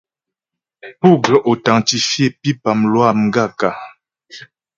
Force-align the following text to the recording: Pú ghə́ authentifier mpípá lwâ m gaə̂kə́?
Pú 0.99 1.09
ghə́ 1.23 1.37
authentifier 1.49 2.31
mpípá 2.37 2.69
lwâ 2.91 3.07
m 3.19 3.21
gaə̂kə́? 3.33 3.73